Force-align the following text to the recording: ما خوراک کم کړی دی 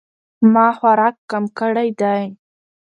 ما 0.53 0.67
خوراک 0.77 1.15
کم 1.31 1.43
کړی 1.59 1.89
دی 1.99 2.21